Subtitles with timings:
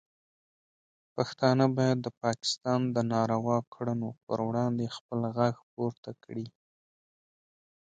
[1.15, 6.45] پښتانه باید د پاکستان د ناروا کړنو پر وړاندې خپل غږ پورته کړي.